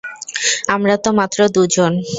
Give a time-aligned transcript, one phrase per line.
[0.67, 1.91] আমরা তো মাত্র দুজন।